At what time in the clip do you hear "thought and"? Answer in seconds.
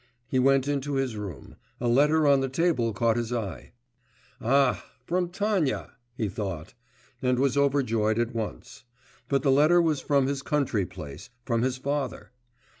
6.27-7.37